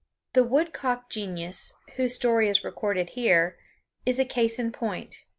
The 0.33 0.43
woodcock 0.43 1.11
genius, 1.11 1.73
whose 1.95 2.15
story 2.15 2.49
is 2.49 2.63
recorded 2.63 3.11
here, 3.11 3.59
is 4.03 4.17
a 4.17 4.25
case 4.25 4.57
in 4.57 4.71
point. 4.71 5.25